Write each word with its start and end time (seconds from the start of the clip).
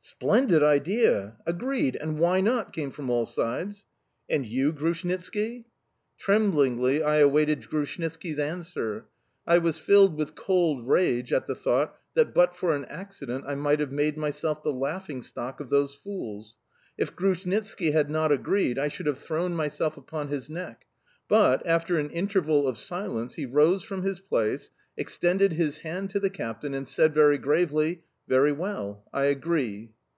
"Splendid 0.00 0.62
idea!... 0.62 1.36
Agreed!... 1.44 1.94
And 1.94 2.18
why 2.18 2.40
not?"... 2.40 2.72
came 2.72 2.90
from 2.90 3.10
all 3.10 3.26
sides. 3.26 3.84
"And 4.26 4.46
you, 4.46 4.72
Grushnitski?" 4.72 5.66
Tremblingly 6.18 7.02
I 7.02 7.16
awaited 7.18 7.68
Grushnitski's 7.68 8.38
answer. 8.38 9.04
I 9.46 9.58
was 9.58 9.76
filled 9.76 10.16
with 10.16 10.34
cold 10.34 10.88
rage 10.88 11.30
at 11.30 11.46
the 11.46 11.54
thought 11.54 11.94
that, 12.14 12.32
but 12.32 12.56
for 12.56 12.74
an 12.74 12.86
accident, 12.86 13.44
I 13.46 13.54
might 13.54 13.80
have 13.80 13.92
made 13.92 14.16
myself 14.16 14.62
the 14.62 14.72
laughing 14.72 15.20
stock 15.20 15.60
of 15.60 15.68
those 15.68 15.92
fools. 15.94 16.56
If 16.96 17.14
Grushnitski 17.14 17.90
had 17.90 18.08
not 18.08 18.32
agreed, 18.32 18.78
I 18.78 18.88
should 18.88 19.06
have 19.06 19.18
thrown 19.18 19.52
myself 19.52 19.98
upon 19.98 20.28
his 20.28 20.48
neck; 20.48 20.86
but, 21.28 21.62
after 21.66 21.98
an 21.98 22.08
interval 22.10 22.66
of 22.66 22.78
silence, 22.78 23.34
he 23.34 23.44
rose 23.44 23.82
from 23.82 24.04
his 24.04 24.20
place, 24.20 24.70
extended 24.96 25.52
his 25.52 25.78
hand 25.78 26.08
to 26.10 26.20
the 26.20 26.30
captain, 26.30 26.72
and 26.72 26.88
said 26.88 27.12
very 27.14 27.36
gravely: 27.36 28.04
"Very 28.26 28.52
well, 28.52 29.04
I 29.12 29.24
agree!" 29.24 29.92